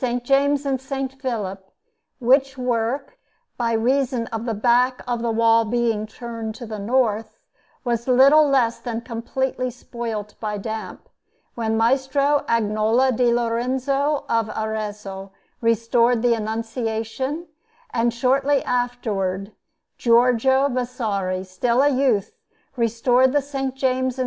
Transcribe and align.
James 0.23 0.65
and 0.65 0.79
S. 0.79 1.13
Philip; 1.21 1.69
which 2.17 2.57
work, 2.57 3.19
by 3.55 3.73
reason 3.73 4.25
of 4.33 4.45
the 4.45 4.55
back 4.55 5.03
of 5.07 5.21
the 5.21 5.29
wall 5.29 5.63
being 5.63 6.07
turned 6.07 6.55
to 6.55 6.65
the 6.65 6.79
north, 6.79 7.37
was 7.83 8.07
little 8.07 8.47
less 8.49 8.79
than 8.79 9.01
completely 9.01 9.69
spoilt 9.69 10.33
by 10.39 10.57
damp, 10.57 11.07
when 11.53 11.77
Maestro 11.77 12.43
Agnolo 12.49 13.15
di 13.15 13.31
Lorenzo 13.31 14.25
of 14.27 14.49
Arezzo 14.49 15.33
restored 15.61 16.23
the 16.23 16.33
Annunciation, 16.33 17.45
and 17.93 18.11
shortly 18.11 18.63
afterwards 18.63 19.51
Giorgio 19.99 20.67
Vasari, 20.67 21.43
still 21.45 21.83
a 21.83 21.89
youth, 21.89 22.31
restored 22.75 23.33
the 23.33 23.37
S. 23.37 23.51
James 23.51 23.83
and 23.83 24.09
S. 24.13 24.19